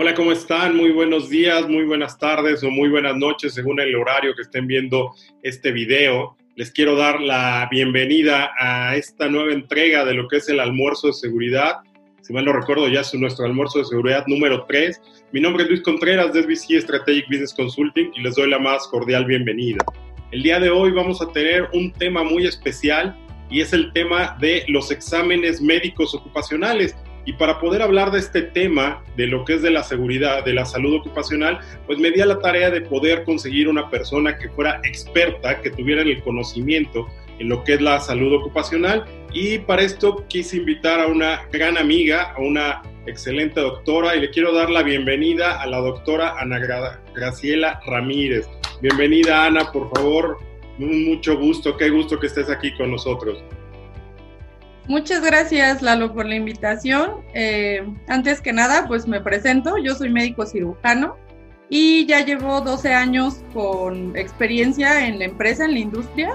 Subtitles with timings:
[0.00, 0.76] Hola, ¿cómo están?
[0.76, 4.68] Muy buenos días, muy buenas tardes o muy buenas noches según el horario que estén
[4.68, 6.36] viendo este video.
[6.54, 11.08] Les quiero dar la bienvenida a esta nueva entrega de lo que es el almuerzo
[11.08, 11.78] de seguridad.
[12.20, 15.02] Si mal no recuerdo, ya es nuestro almuerzo de seguridad número 3.
[15.32, 18.86] Mi nombre es Luis Contreras de SBC Strategic Business Consulting y les doy la más
[18.86, 19.84] cordial bienvenida.
[20.30, 23.18] El día de hoy vamos a tener un tema muy especial
[23.50, 26.94] y es el tema de los exámenes médicos ocupacionales.
[27.28, 30.54] Y para poder hablar de este tema, de lo que es de la seguridad, de
[30.54, 34.48] la salud ocupacional, pues me di a la tarea de poder conseguir una persona que
[34.48, 37.06] fuera experta, que tuviera el conocimiento
[37.38, 39.04] en lo que es la salud ocupacional.
[39.34, 44.30] Y para esto quise invitar a una gran amiga, a una excelente doctora, y le
[44.30, 46.58] quiero dar la bienvenida a la doctora Ana
[47.14, 48.48] Graciela Ramírez.
[48.80, 50.38] Bienvenida Ana, por favor,
[50.78, 53.44] mucho gusto, qué gusto que estés aquí con nosotros.
[54.88, 57.16] Muchas gracias, Lalo, por la invitación.
[57.34, 59.76] Eh, antes que nada, pues me presento.
[59.76, 61.18] Yo soy médico cirujano
[61.68, 66.30] y ya llevo 12 años con experiencia en la empresa, en la industria.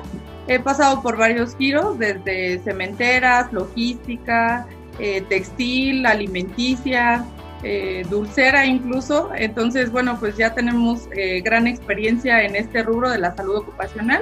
[0.48, 4.68] He pasado por varios giros, desde cementeras, logística,
[5.00, 7.26] eh, textil, alimenticia,
[7.64, 9.32] eh, dulcera incluso.
[9.36, 11.10] Entonces, bueno, pues ya tenemos
[11.44, 14.22] gran experiencia en este rubro de la salud ocupacional.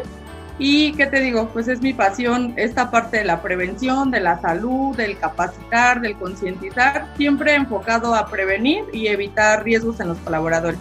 [0.64, 4.40] Y qué te digo, pues es mi pasión esta parte de la prevención, de la
[4.42, 10.80] salud, del capacitar, del concientizar, siempre enfocado a prevenir y evitar riesgos en los colaboradores.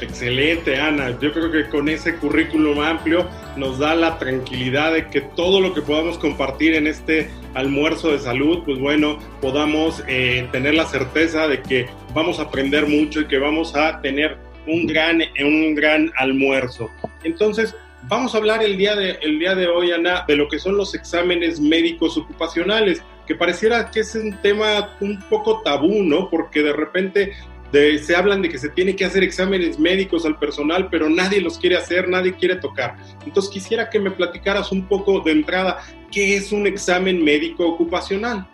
[0.00, 1.18] Excelente, Ana.
[1.18, 5.74] Yo creo que con ese currículum amplio nos da la tranquilidad de que todo lo
[5.74, 11.48] que podamos compartir en este almuerzo de salud, pues bueno, podamos eh, tener la certeza
[11.48, 16.12] de que vamos a aprender mucho y que vamos a tener un gran, un gran
[16.16, 16.88] almuerzo.
[17.24, 20.58] Entonces, Vamos a hablar el día, de, el día de hoy, Ana, de lo que
[20.58, 26.28] son los exámenes médicos ocupacionales, que pareciera que es un tema un poco tabú, ¿no?
[26.30, 27.32] Porque de repente
[27.72, 31.58] se hablan de que se tiene que hacer exámenes médicos al personal, pero nadie los
[31.58, 32.96] quiere hacer, nadie quiere tocar.
[33.24, 35.78] Entonces quisiera que me platicaras un poco de entrada,
[36.10, 38.46] ¿qué es un examen médico ocupacional?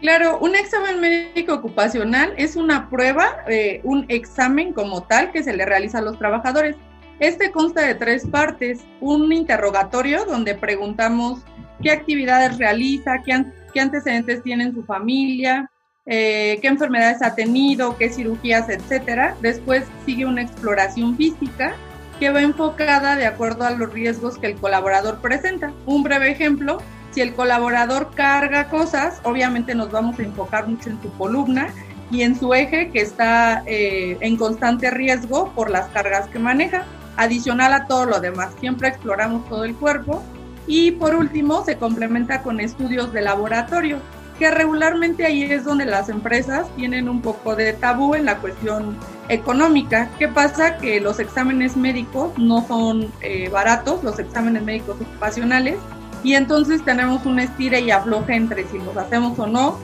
[0.00, 5.56] Claro, un examen médico ocupacional es una prueba, eh, un examen como tal que se
[5.56, 6.76] le realiza a los trabajadores.
[7.20, 8.80] Este consta de tres partes.
[9.00, 11.40] Un interrogatorio donde preguntamos
[11.82, 15.70] qué actividades realiza, qué, antecedentes tiene en su familia,
[16.06, 19.36] eh, qué enfermedades ha tenido, qué cirugías, etcétera.
[19.40, 21.74] Después sigue una exploración física
[22.20, 25.72] que va enfocada de acuerdo a los riesgos que el colaborador presenta.
[25.86, 26.78] Un breve ejemplo,
[27.10, 31.68] si el colaborador carga cosas, obviamente nos vamos a enfocar mucho en su columna
[32.10, 36.84] y en su eje que está eh, en constante riesgo por las cargas que maneja
[37.18, 38.54] adicional a todo lo demás.
[38.60, 40.22] Siempre exploramos todo el cuerpo
[40.66, 43.98] y por último se complementa con estudios de laboratorio,
[44.38, 48.96] que regularmente ahí es donde las empresas tienen un poco de tabú en la cuestión
[49.28, 50.08] económica.
[50.18, 50.78] ¿Qué pasa?
[50.78, 55.76] Que los exámenes médicos no son eh, baratos, los exámenes médicos ocupacionales,
[56.22, 59.78] y entonces tenemos un estire y afloje entre si los hacemos o no,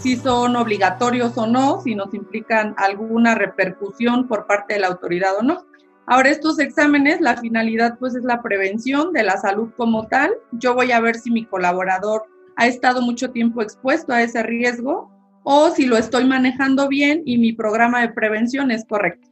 [0.00, 5.36] si son obligatorios o no, si nos implican alguna repercusión por parte de la autoridad
[5.38, 5.66] o no.
[6.10, 10.32] Ahora estos exámenes, la finalidad pues es la prevención de la salud como tal.
[10.50, 12.24] Yo voy a ver si mi colaborador
[12.56, 15.08] ha estado mucho tiempo expuesto a ese riesgo
[15.44, 19.28] o si lo estoy manejando bien y mi programa de prevención es correcto.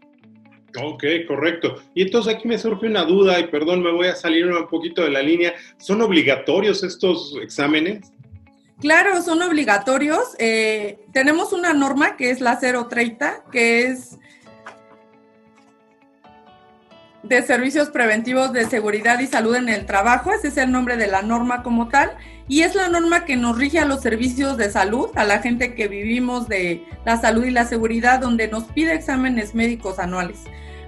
[0.81, 1.83] Ok, correcto.
[1.95, 5.03] Y entonces aquí me surge una duda y perdón, me voy a salir un poquito
[5.03, 5.55] de la línea.
[5.79, 8.13] ¿Son obligatorios estos exámenes?
[8.81, 10.37] Claro, son obligatorios.
[10.39, 14.17] Eh, tenemos una norma que es la 030, que es
[17.29, 21.07] de Servicios Preventivos de Seguridad y Salud en el Trabajo, ese es el nombre de
[21.07, 22.11] la norma como tal,
[22.49, 25.75] y es la norma que nos rige a los servicios de salud, a la gente
[25.75, 30.45] que vivimos de la salud y la seguridad, donde nos pide exámenes médicos anuales.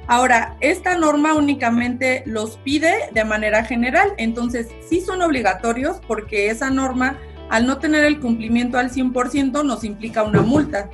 [0.07, 6.71] Ahora, esta norma únicamente los pide de manera general, entonces sí son obligatorios porque esa
[6.71, 7.19] norma,
[7.51, 10.89] al no tener el cumplimiento al 100%, nos implica una multa.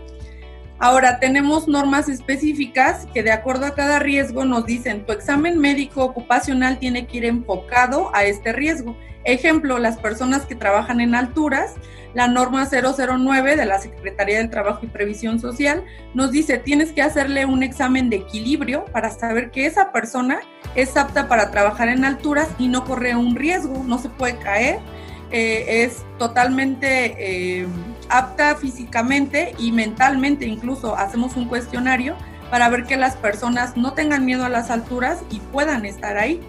[0.79, 6.05] Ahora, tenemos normas específicas que de acuerdo a cada riesgo nos dicen, tu examen médico
[6.05, 8.95] ocupacional tiene que ir enfocado a este riesgo.
[9.25, 11.75] Ejemplo, las personas que trabajan en alturas,
[12.13, 15.83] la norma 009 de la Secretaría del Trabajo y Previsión Social
[16.13, 20.41] nos dice, tienes que hacerle un examen de equilibrio para saber que esa persona
[20.75, 24.79] es apta para trabajar en alturas y no corre un riesgo, no se puede caer,
[25.31, 27.17] eh, es totalmente...
[27.19, 27.67] Eh,
[28.09, 32.17] apta físicamente y mentalmente, incluso hacemos un cuestionario
[32.51, 36.41] para ver que las personas no tengan miedo a las alturas y puedan estar ahí.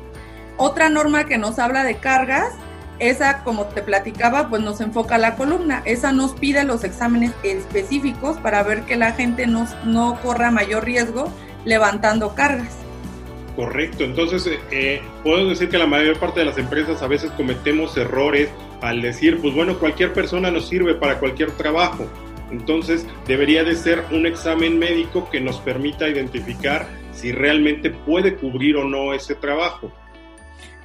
[0.57, 2.53] Otra norma que nos habla de cargas
[2.99, 5.83] esa, como te platicaba, pues nos enfoca la columna.
[5.85, 10.85] Esa nos pide los exámenes específicos para ver que la gente no, no corra mayor
[10.85, 11.31] riesgo
[11.63, 12.86] levantando cargas.
[13.57, 17.97] Correcto, entonces eh, puedo decir que la mayor parte de las empresas a veces cometemos
[17.97, 18.51] errores
[18.83, 22.07] al decir, pues bueno, cualquier persona nos sirve para cualquier trabajo.
[22.51, 28.77] Entonces debería de ser un examen médico que nos permita identificar si realmente puede cubrir
[28.77, 29.91] o no ese trabajo.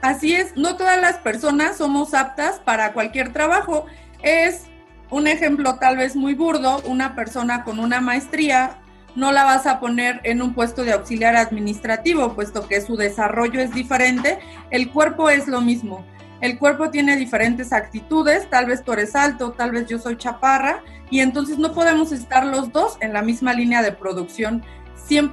[0.00, 3.84] Así es, no todas las personas somos aptas para cualquier trabajo.
[4.22, 4.62] Es
[5.10, 8.78] un ejemplo tal vez muy burdo, una persona con una maestría
[9.14, 13.60] no la vas a poner en un puesto de auxiliar administrativo, puesto que su desarrollo
[13.60, 14.38] es diferente,
[14.70, 16.04] el cuerpo es lo mismo.
[16.40, 20.82] El cuerpo tiene diferentes actitudes, tal vez tú eres alto, tal vez yo soy chaparra,
[21.08, 24.62] y entonces no podemos estar los dos en la misma línea de producción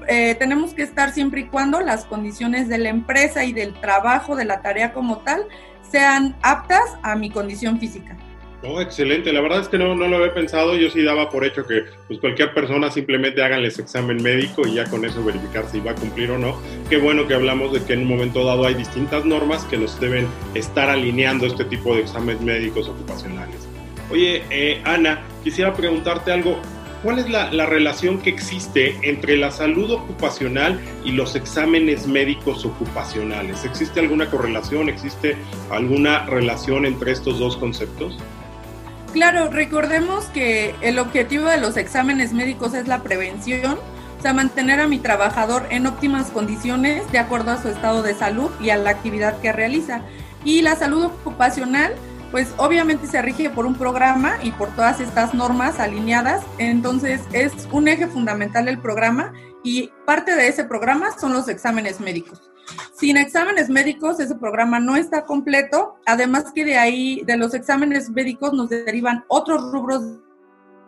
[0.08, 4.36] eh, tenemos que estar siempre y cuando las condiciones de la empresa y del trabajo,
[4.36, 5.46] de la tarea como tal,
[5.90, 8.18] sean aptas a mi condición física.
[8.62, 9.32] Oh, excelente.
[9.32, 10.76] La verdad es que no, no lo había pensado.
[10.76, 14.86] Yo sí daba por hecho que pues, cualquier persona simplemente háganles examen médico y ya
[14.86, 16.60] con eso verificar si va a cumplir o no.
[16.90, 19.98] Qué bueno que hablamos de que en un momento dado hay distintas normas que nos
[20.00, 23.68] deben estar alineando este tipo de exámenes médicos ocupacionales.
[24.12, 26.60] Oye, eh, Ana, quisiera preguntarte algo.
[27.02, 33.64] ¿Cuál es la, relación que existe entre la salud ocupacional y los exámenes médicos ocupacionales?
[33.64, 34.90] ¿Existe alguna correlación?
[34.90, 35.38] ¿Existe
[35.70, 38.18] alguna relación entre estos dos conceptos?
[39.14, 43.80] Claro, recordemos que el objetivo de los exámenes médicos es la prevención,
[44.18, 48.14] o sea, mantener a mi trabajador en óptimas condiciones de acuerdo a su estado de
[48.14, 50.02] salud y a la actividad que realiza.
[50.44, 51.94] Y la salud ocupacional
[52.32, 56.44] pues obviamente se rige por un programa y por todas estas normas alineadas.
[56.58, 59.34] Entonces es un eje fundamental del programa
[59.64, 62.49] y parte de ese programa son los exámenes médicos.
[62.94, 68.10] Sin exámenes médicos ese programa no está completo, además que de ahí, de los exámenes
[68.10, 70.20] médicos nos derivan otros rubros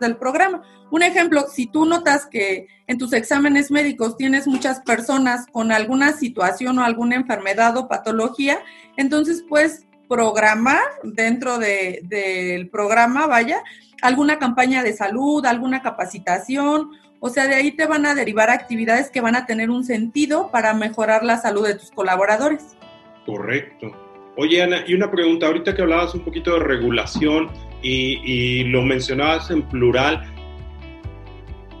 [0.00, 0.62] del programa.
[0.90, 6.12] Un ejemplo, si tú notas que en tus exámenes médicos tienes muchas personas con alguna
[6.12, 8.58] situación o alguna enfermedad o patología,
[8.96, 13.62] entonces pues programar dentro del programa, vaya,
[14.02, 16.90] alguna campaña de salud, alguna capacitación,
[17.24, 20.50] o sea, de ahí te van a derivar actividades que van a tener un sentido
[20.50, 22.76] para mejorar la salud de tus colaboradores.
[23.24, 23.92] Correcto.
[24.36, 27.48] Oye, Ana, y una pregunta, ahorita que hablabas un poquito de regulación
[27.80, 30.31] y, lo mencionabas en plural,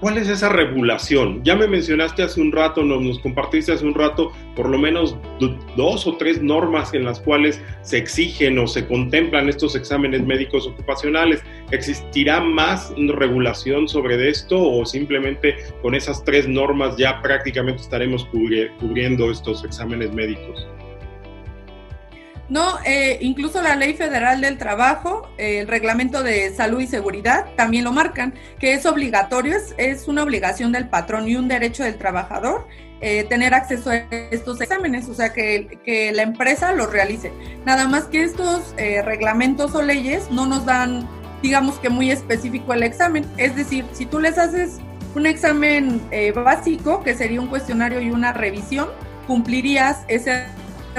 [0.02, 1.44] ¿Cuál es esa regulación?
[1.44, 5.16] Ya me mencionaste hace un rato, nos, nos compartiste hace un rato por lo menos
[5.76, 10.66] dos o tres normas en las cuales se exigen o se contemplan estos exámenes médicos
[10.66, 11.44] ocupacionales.
[11.70, 18.26] ¿Existirá más regulación sobre esto o simplemente con esas tres normas ya prácticamente estaremos
[18.80, 20.66] cubriendo estos exámenes médicos?
[22.52, 27.46] No, eh, incluso la Ley Federal del Trabajo, eh, el Reglamento de Salud y Seguridad
[27.56, 31.96] también lo marcan, que es obligatorio, es, una obligación del patrón y un derecho del
[31.96, 32.68] trabajador
[33.00, 33.96] eh, tener acceso a
[34.30, 37.32] estos exámenes, o sea, que, que la empresa los realice.
[37.64, 41.08] Nada más que estos reglamentos o leyes no nos dan,
[41.40, 43.24] digamos que muy específico el examen.
[43.38, 44.78] Es decir, si tú les haces
[45.14, 46.02] un examen
[46.34, 48.88] básico, que sería un cuestionario y una revisión,
[49.26, 50.44] cumplirías ese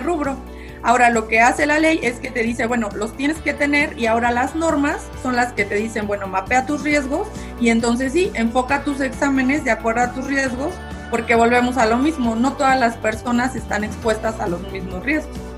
[0.03, 0.35] rubro
[0.83, 3.97] Ahora lo que hace la ley es que te dice, bueno, los tienes que tener
[3.97, 7.27] y ahora las normas son las que te dicen, bueno, mapea tus riesgos
[7.61, 10.73] y entonces sí, enfoca tus exámenes de acuerdo a tus riesgos,
[11.09, 15.52] porque volvemos a lo mismo, no todas las personas están expuestas a los mismos riesgos.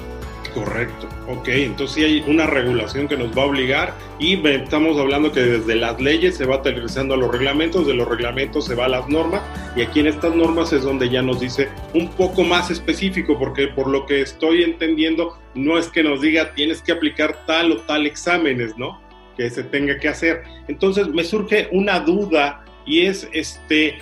[0.56, 5.34] Correcto, ok, entonces sí hay una regulación que nos va a obligar y estamos hablando
[5.34, 8.86] que desde las leyes se va aterrizando a los reglamentos, de los reglamentos se va
[8.86, 9.42] a las normas
[9.76, 13.68] y aquí en estas normas es donde ya nos dice un poco más específico porque
[13.68, 17.78] por lo que estoy entendiendo no es que nos diga tienes que aplicar tal o
[17.82, 19.02] tal exámenes, ¿no?
[19.36, 20.44] Que se tenga que hacer.
[20.70, 23.98] Entonces me surge una duda y es este...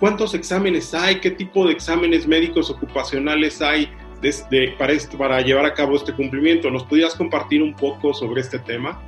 [0.00, 1.20] ¿Cuántos exámenes hay?
[1.20, 3.90] ¿Qué tipo de exámenes médicos ocupacionales hay?
[4.78, 6.70] Para, para llevar a cabo este cumplimiento.
[6.70, 9.00] ¿Nos podías compartir un poco sobre este tema?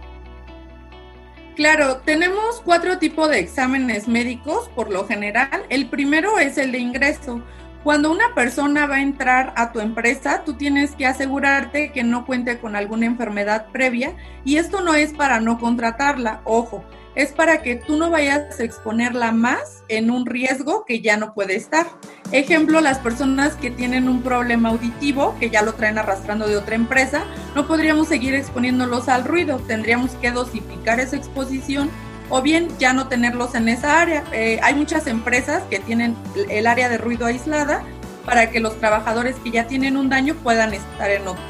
[1.56, 5.64] Claro, tenemos cuatro tipos de exámenes médicos por lo general.
[5.70, 7.42] El primero es el de ingreso.
[7.82, 12.26] Cuando una persona va a entrar a tu empresa, tú tienes que asegurarte que no
[12.26, 16.85] cuente con alguna enfermedad previa y esto no es para no contratarla, ojo,
[17.16, 21.35] es para que tú no vayas a exponerla más en un riesgo que ya no
[21.35, 21.87] puede estar.
[22.30, 26.76] Ejemplo, las personas que tienen un problema auditivo, que ya lo traen arrastrando de otra
[26.76, 31.90] empresa, no podríamos seguir exponiéndolos al ruido, tendríamos que dosificar esa exposición
[32.28, 34.23] o bien ya no tenerlos en esa área.
[34.32, 36.16] Eh, hay muchas empresas que tienen
[36.50, 37.82] el área de ruido aislada
[38.26, 41.42] para que los trabajadores que ya tienen un daño puedan estar en otro.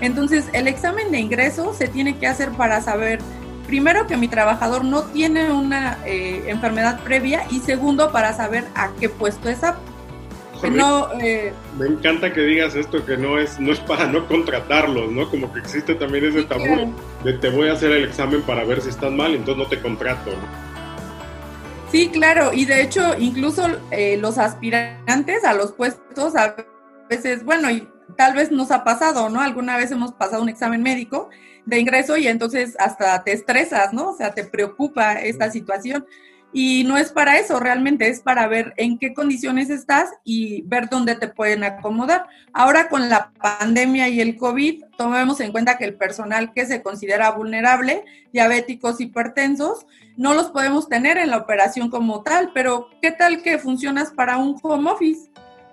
[0.00, 3.20] Entonces, el examen de ingreso se tiene que hacer para saber,
[3.72, 8.90] primero, que mi trabajador no tiene una eh, enfermedad previa y segundo, para saber a
[9.00, 9.80] qué puesto es apto.
[10.70, 15.10] No, eh, me encanta que digas esto, que no es, no es para no contratarlos,
[15.10, 15.26] ¿no?
[15.30, 16.92] Como que existe también ese tabú
[17.24, 19.80] de te voy a hacer el examen para ver si estás mal, entonces no te
[19.80, 20.46] contrato, ¿no?
[21.90, 26.56] Sí, claro, y de hecho incluso eh, los aspirantes a los puestos a
[27.08, 29.40] veces, bueno, y tal vez nos ha pasado, ¿no?
[29.40, 31.30] Alguna vez hemos pasado un examen médico
[31.66, 34.10] de ingreso y entonces hasta te estresas, ¿no?
[34.10, 36.04] O sea, te preocupa esta situación.
[36.54, 40.90] Y no es para eso, realmente es para ver en qué condiciones estás y ver
[40.90, 42.26] dónde te pueden acomodar.
[42.52, 46.82] Ahora con la pandemia y el COVID, tomemos en cuenta que el personal que se
[46.82, 48.04] considera vulnerable,
[48.34, 49.86] diabéticos, hipertensos,
[50.18, 54.36] no los podemos tener en la operación como tal, pero ¿qué tal que funcionas para
[54.36, 55.30] un home office?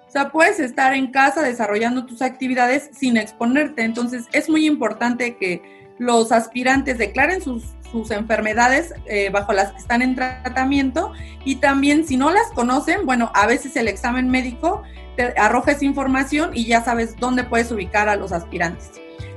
[0.09, 3.83] O sea, puedes estar en casa desarrollando tus actividades sin exponerte.
[3.83, 5.61] Entonces, es muy importante que
[5.99, 7.63] los aspirantes declaren sus,
[8.09, 11.11] enfermedades eh, bajo las que están en tratamiento
[11.43, 14.83] y también si no las conocen, bueno, a veces el examen médico
[15.15, 18.91] te arroja esa información y ya sabes dónde puedes ubicar a los aspirantes.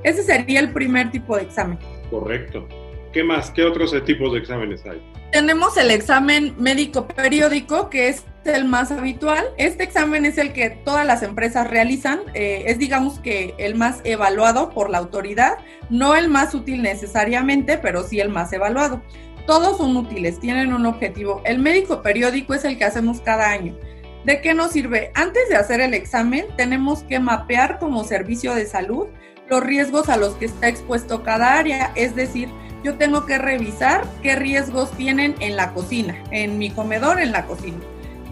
[0.04, 1.78] Ese sería el primer tipo de examen.
[2.10, 2.68] Correcto.
[3.12, 3.50] ¿Qué más?
[3.50, 5.02] ¿Qué otros tipos de exámenes hay?
[5.32, 9.44] Tenemos el examen médico periódico, que es el más habitual.
[9.58, 12.20] Este examen es el que todas las empresas realizan.
[12.32, 15.58] Eh, es, digamos que, el más evaluado por la autoridad.
[15.90, 19.02] No el más útil necesariamente, pero sí el más evaluado.
[19.46, 21.42] Todos son útiles, tienen un objetivo.
[21.44, 23.76] El médico periódico es el que hacemos cada año.
[24.24, 25.10] ¿De qué nos sirve?
[25.14, 29.08] Antes de hacer el examen, tenemos que mapear como servicio de salud
[29.50, 32.48] los riesgos a los que está expuesto cada área, es decir,
[32.82, 37.46] yo tengo que revisar qué riesgos tienen en la cocina, en mi comedor, en la
[37.46, 37.78] cocina.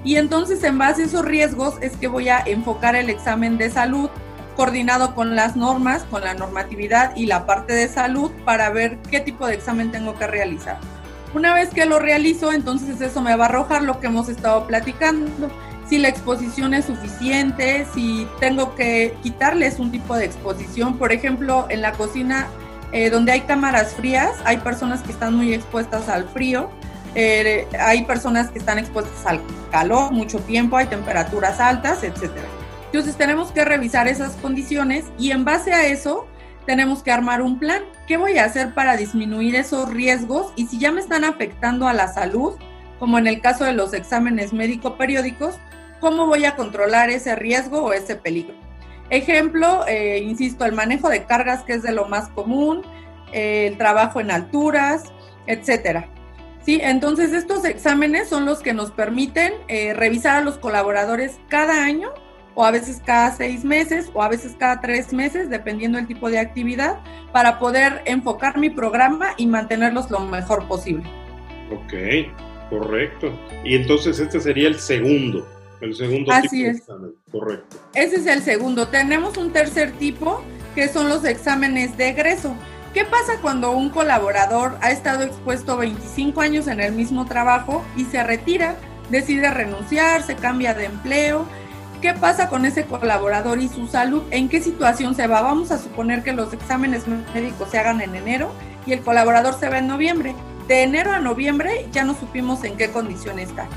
[0.02, 3.70] Y entonces en base a esos riesgos es que voy a enfocar el examen de
[3.70, 4.10] salud
[4.56, 9.20] coordinado con las normas, con la normatividad y la parte de salud para ver qué
[9.20, 10.78] tipo de examen tengo que realizar.
[11.32, 14.66] Una vez que lo realizo, entonces eso me va a arrojar lo que hemos estado
[14.66, 15.30] platicando.
[15.88, 20.98] Si la exposición es suficiente, si tengo que quitarles un tipo de exposición.
[20.98, 22.48] Por ejemplo, en la cocina
[22.92, 26.70] eh, donde hay cámaras frías, hay personas que están muy expuestas al frío,
[27.14, 32.30] eh, hay personas que están expuestas al calor mucho tiempo, hay temperaturas altas, etc.
[32.86, 36.26] Entonces tenemos que revisar esas condiciones y en base a eso
[36.66, 37.82] tenemos que armar un plan.
[38.06, 40.52] ¿Qué voy a hacer para disminuir esos riesgos?
[40.56, 42.54] Y si ya me están afectando a la salud,
[42.98, 45.56] como en el caso de los exámenes médico periódicos,
[46.00, 48.54] ¿cómo voy a controlar ese riesgo o ese peligro?
[49.10, 52.82] Ejemplo, eh, insisto, el manejo de cargas, que es de lo más común,
[53.32, 55.12] eh, el trabajo en alturas,
[55.46, 56.08] etcétera.
[56.62, 61.84] Sí, entonces estos exámenes son los que nos permiten eh, revisar a los colaboradores cada
[61.84, 62.10] año
[62.54, 66.28] o a veces cada seis meses o a veces cada tres meses, dependiendo del tipo
[66.30, 66.98] de actividad,
[67.32, 71.04] para poder enfocar mi programa y mantenerlos lo mejor posible.
[71.72, 71.94] Ok,
[72.68, 73.32] correcto.
[73.64, 75.46] Y entonces este sería el segundo.
[75.80, 76.72] El segundo Así tipo es.
[76.72, 77.76] de examen, correcto.
[77.94, 78.88] Ese es el segundo.
[78.88, 80.42] Tenemos un tercer tipo
[80.74, 82.54] que son los exámenes de egreso.
[82.92, 88.04] ¿Qué pasa cuando un colaborador ha estado expuesto 25 años en el mismo trabajo y
[88.04, 88.76] se retira,
[89.10, 91.46] decide renunciar, se cambia de empleo?
[92.02, 94.22] ¿Qué pasa con ese colaborador y su salud?
[94.30, 95.42] ¿En qué situación se va?
[95.42, 98.50] Vamos a suponer que los exámenes médicos se hagan en enero
[98.86, 100.34] y el colaborador se va en noviembre.
[100.66, 103.68] De enero a noviembre ya no supimos en qué condición está.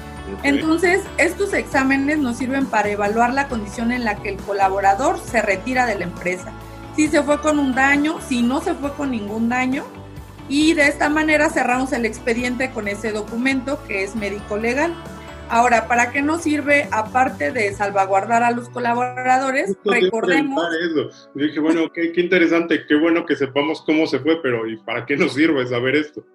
[0.44, 5.42] Entonces, estos exámenes nos sirven para evaluar la condición en la que el colaborador se
[5.42, 6.52] retira de la empresa.
[6.96, 9.84] Si se fue con un daño, si no se fue con ningún daño.
[10.50, 14.94] Y de esta manera cerramos el expediente con ese documento que es médico legal.
[15.50, 19.78] Ahora, ¿para qué nos sirve aparte de salvaguardar a los colaboradores?
[19.86, 20.66] recordemos.
[21.36, 25.06] dije, bueno, qué, qué interesante, qué bueno que sepamos cómo se fue, pero ¿y para
[25.06, 26.26] qué nos sirve saber esto?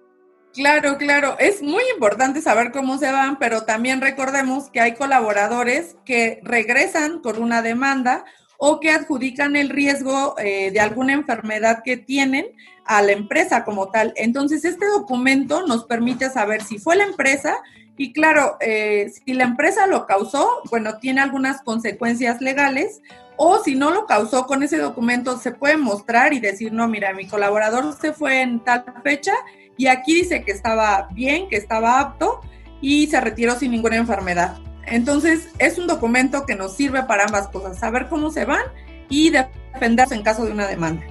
[0.53, 1.37] Claro, claro.
[1.39, 7.19] Es muy importante saber cómo se van, pero también recordemos que hay colaboradores que regresan
[7.19, 8.25] con una demanda
[8.57, 12.47] o que adjudican el riesgo eh, de alguna enfermedad que tienen
[12.83, 14.11] a la empresa como tal.
[14.17, 17.55] Entonces, este documento nos permite saber si fue la empresa
[17.95, 23.01] y claro, eh, si la empresa lo causó, bueno, tiene algunas consecuencias legales
[23.37, 27.13] o si no lo causó con ese documento, se puede mostrar y decir, no, mira,
[27.13, 29.33] mi colaborador se fue en tal fecha
[29.79, 32.41] y aquí dice que estaba bien, que estaba apto
[32.81, 34.57] y se retiró sin ninguna enfermedad.
[34.85, 38.63] Entonces, es un documento que nos sirve para ambas cosas, saber cómo se van
[39.09, 41.01] y defenderse en caso de una demanda.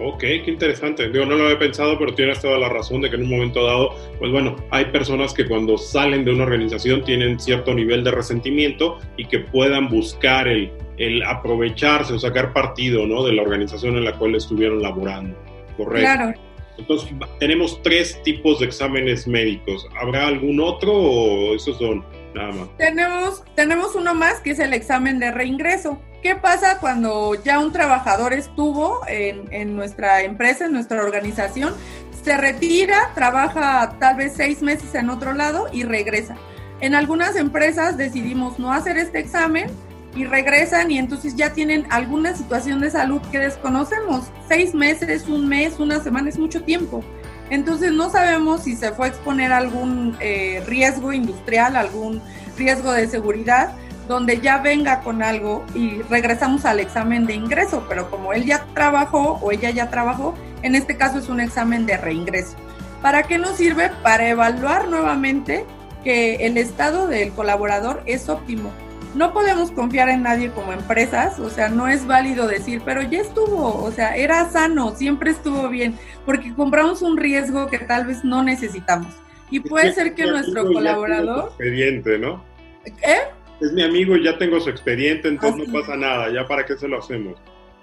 [0.00, 1.10] Ok, qué interesante.
[1.10, 3.66] Digo, no lo había pensado, pero tienes toda la razón de que en un momento
[3.66, 8.12] dado, pues bueno, hay personas que cuando salen de una organización tienen cierto nivel de
[8.12, 13.24] resentimiento y que puedan buscar el, el aprovecharse o sacar partido ¿no?
[13.24, 15.36] de la organización en la cual estuvieron laborando.
[15.76, 16.00] Correcto.
[16.00, 16.45] Claro.
[16.78, 19.86] Entonces, tenemos tres tipos de exámenes médicos.
[20.00, 22.04] ¿Habrá algún otro o esos son
[22.34, 22.68] nada más?
[22.76, 26.00] Tenemos, tenemos uno más que es el examen de reingreso.
[26.22, 31.74] ¿Qué pasa cuando ya un trabajador estuvo en, en nuestra empresa, en nuestra organización,
[32.22, 36.36] se retira, trabaja tal vez seis meses en otro lado y regresa?
[36.80, 39.70] En algunas empresas decidimos no hacer este examen
[40.16, 44.24] y regresan y entonces ya tienen alguna situación de salud que desconocemos.
[44.48, 47.04] Seis meses, un mes, una semana es mucho tiempo.
[47.50, 52.22] Entonces no sabemos si se fue a exponer algún eh, riesgo industrial, algún
[52.56, 53.74] riesgo de seguridad,
[54.08, 58.64] donde ya venga con algo y regresamos al examen de ingreso, pero como él ya
[58.74, 62.56] trabajó o ella ya trabajó, en este caso es un examen de reingreso.
[63.02, 63.90] ¿Para qué nos sirve?
[64.02, 65.66] Para evaluar nuevamente
[66.02, 68.72] que el estado del colaborador es óptimo
[69.16, 73.20] no podemos confiar en nadie como empresas, o sea, no es válido decir, pero ya
[73.20, 78.24] estuvo, o sea, era sano, siempre estuvo bien, porque compramos un riesgo que tal vez
[78.24, 79.14] no necesitamos.
[79.50, 81.46] Y puede ser que nuestro colaborador...
[81.48, 82.44] Expediente, ¿no?
[82.84, 83.20] ¿Eh?
[83.60, 86.76] Es mi amigo y ya tengo su expediente, entonces no pasa nada, ya para qué
[86.76, 87.38] se lo hacemos.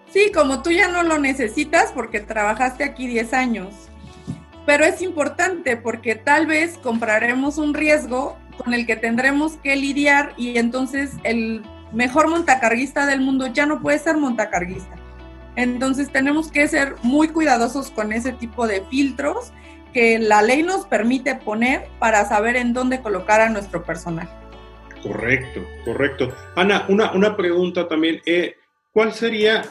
[0.10, 3.74] Sí, como tú ya no lo necesitas porque trabajaste aquí 10 años.
[4.66, 10.34] Pero es importante porque tal vez compraremos un riesgo con el que tendremos que lidiar
[10.38, 14.96] y entonces el mejor montacarguista del mundo ya no puede ser montacarguista.
[15.56, 19.54] Entonces tenemos que ser muy cuidadosos con ese tipo de filtros
[19.94, 24.28] que la ley nos permite poner para saber en dónde colocar a nuestro personal.
[25.04, 26.34] Correcto, correcto.
[26.56, 28.22] Ana, una, una pregunta también.
[28.26, 28.56] Eh,
[28.94, 29.64] ¿Cuál sería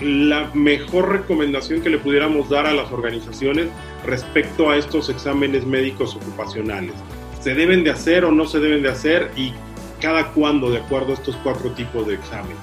[0.00, 3.68] la mejor recomendación que le pudiéramos dar a las organizaciones
[4.06, 6.94] respecto a estos exámenes médicos ocupacionales?
[7.40, 9.52] Se deben de hacer o no se deben de hacer y
[10.00, 12.56] cada cuándo de acuerdo a estos cuatro tipos de exámenes?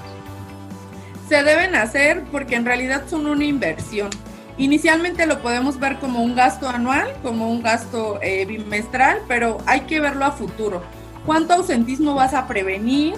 [1.28, 4.10] Se deben hacer porque en realidad son una inversión.
[4.56, 9.82] Inicialmente lo podemos ver como un gasto anual, como un gasto eh, bimestral, pero hay
[9.82, 10.82] que verlo a futuro.
[11.26, 13.14] ¿Cuánto ausentismo vas a prevenir?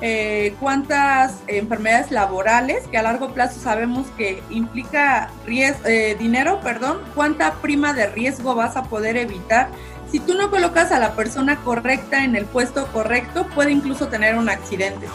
[0.00, 7.54] Eh, cuántas enfermedades laborales, que a largo plazo sabemos que implica eh, dinero, perdón, cuánta
[7.54, 9.68] prima de riesgo vas a poder evitar
[10.14, 14.36] si tú no colocas a la persona correcta en el puesto correcto, puede incluso tener
[14.36, 15.08] un accidente.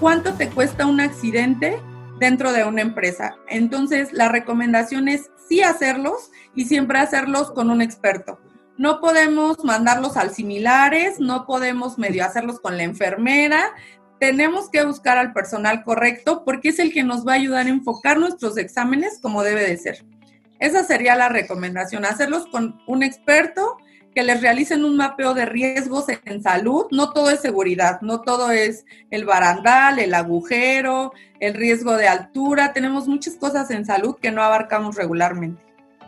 [0.00, 1.78] ¿Cuánto te cuesta un accidente
[2.18, 3.36] dentro de una empresa?
[3.46, 8.40] Entonces, la recomendación es sí hacerlos y siempre hacerlos con un experto.
[8.78, 13.74] No podemos mandarlos al similares, no podemos medio hacerlos con la enfermera.
[14.18, 17.68] Tenemos que buscar al personal correcto porque es el que nos va a ayudar a
[17.68, 20.06] enfocar nuestros exámenes como debe de ser.
[20.58, 23.76] Esa sería la recomendación, hacerlos con un experto
[24.18, 26.86] que les realicen un mapeo de riesgos en salud.
[26.90, 32.72] No todo es seguridad, no todo es el barandal, el agujero, el riesgo de altura.
[32.72, 35.62] Tenemos muchas cosas en salud que no abarcamos regularmente.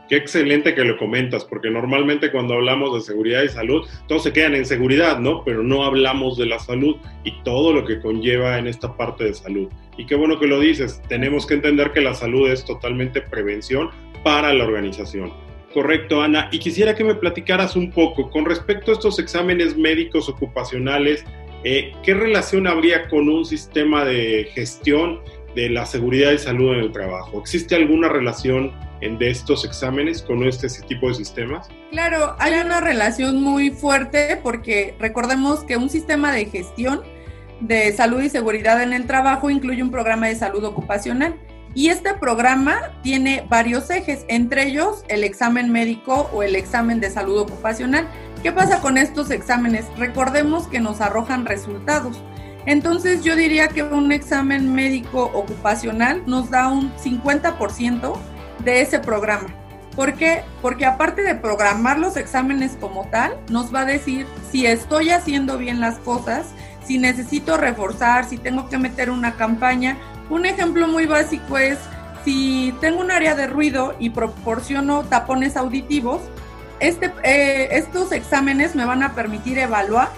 [0.08, 4.32] Qué excelente que lo comentas, porque normalmente cuando hablamos de seguridad y salud, todos se
[4.32, 5.44] quedan en seguridad, ¿no?
[5.44, 9.34] Pero no hablamos de la salud y todo lo que conlleva en esta parte de
[9.34, 9.68] salud.
[9.96, 13.90] Y qué bueno que lo dices, tenemos que entender que la salud es totalmente prevención
[14.24, 15.32] para la organización.
[15.72, 16.48] Correcto, Ana.
[16.50, 21.24] Y quisiera que me platicaras un poco con respecto a estos exámenes médicos ocupacionales,
[21.62, 25.20] eh, ¿qué relación habría con un sistema de gestión
[25.54, 27.38] de la seguridad y salud en el trabajo?
[27.38, 31.68] ¿Existe alguna relación de estos exámenes con este tipo de sistemas?
[31.90, 37.02] Claro, hay una relación muy fuerte porque recordemos que un sistema de gestión
[37.60, 41.36] de salud y seguridad en el trabajo incluye un programa de salud ocupacional.
[41.74, 47.10] Y este programa tiene varios ejes, entre ellos el examen médico o el examen de
[47.10, 48.08] salud ocupacional.
[48.42, 49.86] ¿Qué pasa con estos exámenes?
[49.96, 52.20] Recordemos que nos arrojan resultados.
[52.66, 58.16] Entonces yo diría que un examen médico ocupacional nos da un 50%
[58.64, 59.48] de ese programa.
[59.94, 60.42] ¿Por qué?
[60.62, 65.58] Porque aparte de programar los exámenes como tal, nos va a decir si estoy haciendo
[65.58, 66.46] bien las cosas,
[66.84, 69.96] si necesito reforzar, si tengo que meter una campaña
[70.30, 71.78] un ejemplo muy básico es
[72.24, 76.20] si tengo un área de ruido y proporciono tapones auditivos,
[76.78, 80.08] este, eh, estos exámenes me van a permitir evaluar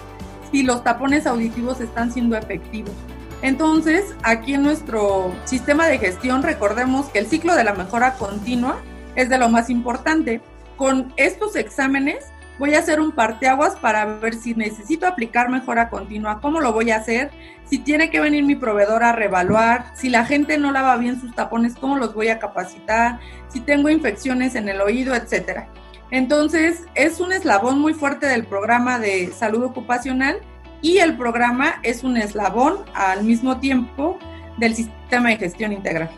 [0.51, 2.93] si los tapones auditivos están siendo efectivos.
[3.41, 8.77] Entonces, aquí en nuestro sistema de gestión, recordemos que el ciclo de la mejora continua
[9.15, 10.41] es de lo más importante.
[10.77, 12.23] Con estos exámenes
[12.59, 16.91] voy a hacer un parteaguas para ver si necesito aplicar mejora continua, cómo lo voy
[16.91, 17.31] a hacer,
[17.65, 21.33] si tiene que venir mi proveedor a revaluar, si la gente no lava bien sus
[21.33, 25.67] tapones, cómo los voy a capacitar, si tengo infecciones en el oído, etcétera.
[26.11, 30.37] Entonces, es un eslabón muy fuerte del programa de salud ocupacional
[30.81, 34.19] y el programa es un eslabón al mismo tiempo
[34.57, 36.11] del sistema de gestión integral.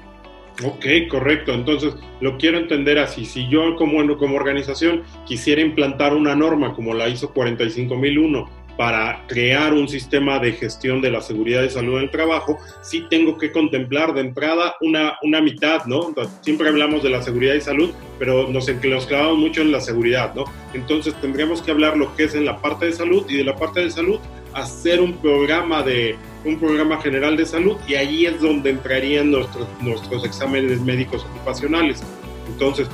[0.63, 1.53] Ok, correcto.
[1.53, 3.25] Entonces, lo quiero entender así.
[3.25, 9.73] Si yo como, como organización quisiera implantar una norma como la ISO 45001 para crear
[9.73, 13.51] un sistema de gestión de la seguridad y salud en el trabajo, sí tengo que
[13.51, 16.13] contemplar de entrada una, una mitad, ¿no?
[16.41, 20.33] Siempre hablamos de la seguridad y salud, pero nos, nos clavamos mucho en la seguridad,
[20.35, 20.43] ¿no?
[20.73, 23.55] Entonces tendríamos que hablar lo que es en la parte de salud y de la
[23.55, 24.19] parte de salud
[24.53, 26.15] hacer un programa de
[26.45, 32.03] un programa general de salud y ahí es donde entrarían nuestros, nuestros exámenes médicos ocupacionales.
[32.47, 32.87] Entonces,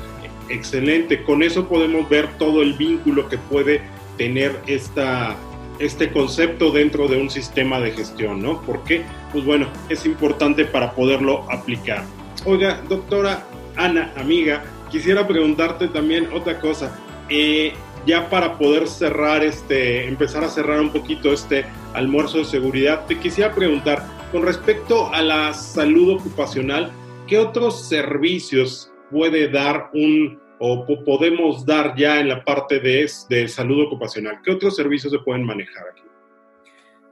[0.50, 3.82] excelente, con eso podemos ver todo el vínculo que puede
[4.18, 5.36] tener esta,
[5.80, 8.62] este concepto dentro de un sistema de gestión, ¿no?
[8.62, 12.04] Porque, pues bueno, es importante para poderlo aplicar.
[12.46, 17.00] Oiga, doctora Ana, amiga, quisiera preguntarte también otra cosa.
[17.30, 17.74] Eh,
[18.06, 23.20] ya para poder cerrar este, empezar a cerrar un poquito este almuerzo de seguridad, te
[23.20, 26.92] quisiera preguntar, con respecto a la salud ocupacional,
[27.28, 33.48] ¿qué otros servicios puede dar un o podemos dar ya en la parte de, de
[33.48, 34.40] salud ocupacional?
[34.44, 36.04] ¿Qué otros servicios se pueden manejar aquí?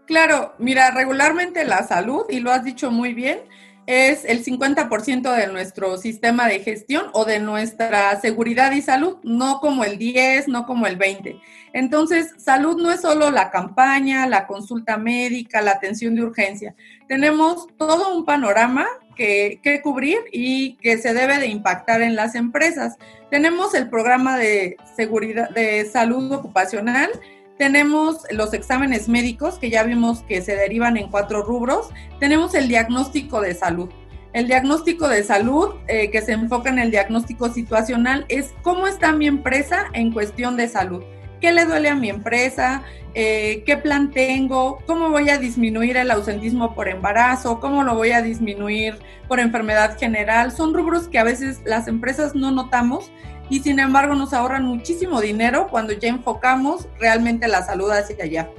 [0.06, 3.42] Claro, mira, regularmente la salud, y lo has dicho muy bien,
[3.90, 9.60] es el 50% de nuestro sistema de gestión o de nuestra seguridad y salud, no
[9.60, 11.42] como el 10, no como el 20.
[11.74, 16.76] Entonces, salud no es solo la campaña, la consulta médica, la atención de urgencia.
[17.08, 22.36] Tenemos todo un panorama que, que cubrir y que se debe de impactar en las
[22.36, 22.96] empresas.
[23.32, 27.10] Tenemos el programa de seguridad de salud ocupacional,
[27.60, 31.90] tenemos los exámenes médicos, que ya vimos que se derivan en cuatro rubros.
[32.18, 33.90] Tenemos el diagnóstico de salud.
[34.32, 39.12] El diagnóstico de salud, eh, que se enfoca en el diagnóstico situacional, es cómo está
[39.12, 41.04] mi empresa en cuestión de salud.
[41.42, 42.84] ¿Qué le duele a mi empresa?
[43.14, 44.80] Eh, ¿Qué plan tengo?
[44.88, 47.60] ¿Cómo voy a disminuir el ausentismo por embarazo?
[47.60, 50.54] ¿Cómo lo voy a disminuir por enfermedad general?
[50.54, 53.12] Son rubros que a veces las empresas no notamos
[53.50, 58.50] y sin embargo nos ahorran muchísimo dinero cuando ya enfocamos realmente la salud hacia allá.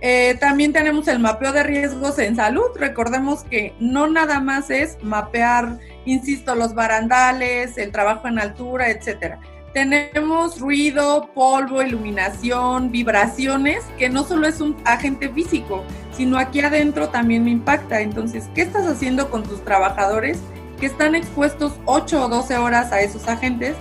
[0.00, 2.66] Eh, también tenemos el mapeo de riesgos en salud.
[2.76, 9.40] Recordemos que no nada más es mapear, insisto, los barandales, el trabajo en altura, etcétera.
[9.74, 17.08] Tenemos ruido, polvo, iluminación, vibraciones, que no solo es un agente físico, sino aquí adentro
[17.10, 18.00] también me impacta.
[18.00, 20.38] Entonces, ¿qué estás haciendo con tus trabajadores
[20.80, 23.76] que están expuestos 8 o 12 horas a esos agentes?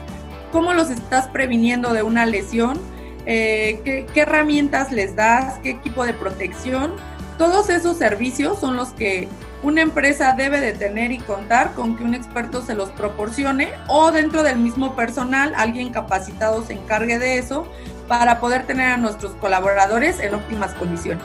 [0.52, 2.80] Cómo los estás previniendo de una lesión,
[3.26, 6.94] eh, ¿qué, herramientas les das, qué equipo de protección.
[7.38, 9.28] Todos esos servicios son los que
[9.64, 14.12] una empresa debe de tener y contar con que un experto se los proporcione o
[14.12, 17.68] dentro del mismo personal alguien capacitado se encargue de eso
[18.08, 21.24] para poder tener a nuestros colaboradores en óptimas condiciones.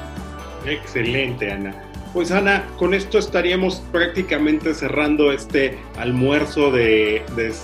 [0.66, 1.74] Excelente, Ana.
[2.12, 7.22] Pues Ana, con esto estaríamos prácticamente cerrando este almuerzo de,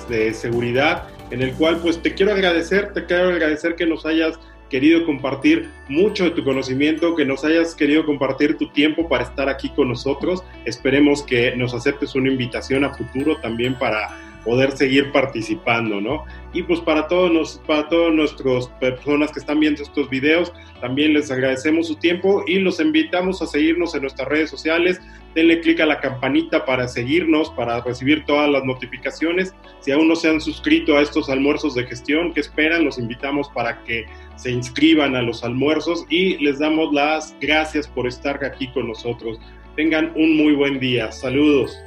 [0.09, 4.39] de seguridad en el cual pues te quiero agradecer, te quiero agradecer que nos hayas
[4.69, 9.49] querido compartir mucho de tu conocimiento, que nos hayas querido compartir tu tiempo para estar
[9.49, 10.43] aquí con nosotros.
[10.65, 16.25] Esperemos que nos aceptes una invitación a futuro también para poder seguir participando, ¿no?
[16.55, 21.13] Y pues para todos, nos, para todas nuestras personas que están viendo estos videos, también
[21.13, 25.03] les agradecemos su tiempo y los invitamos a seguirnos en nuestras redes sociales.
[25.35, 29.55] Denle clic a la campanita para seguirnos, para recibir todas las notificaciones.
[29.81, 32.87] Si aún no se han suscrito a estos almuerzos de gestión, que esperan?
[32.87, 34.07] Los invitamos para que
[34.37, 39.39] se inscriban a los almuerzos y les damos las gracias por estar aquí con nosotros.
[39.77, 41.13] Tengan un muy buen día.
[41.13, 41.79] Saludos.